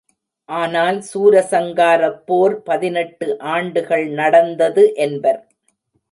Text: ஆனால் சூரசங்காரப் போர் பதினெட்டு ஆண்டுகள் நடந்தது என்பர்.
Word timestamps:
ஆனால் 0.49 0.99
சூரசங்காரப் 1.01 2.17
போர் 2.25 2.55
பதினெட்டு 2.61 3.27
ஆண்டுகள் 3.51 4.05
நடந்தது 4.11 4.85
என்பர். 4.97 5.41